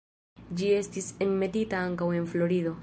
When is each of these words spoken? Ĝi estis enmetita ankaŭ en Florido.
Ĝi 0.61 0.69
estis 0.77 1.11
enmetita 1.27 1.85
ankaŭ 1.91 2.13
en 2.23 2.31
Florido. 2.35 2.77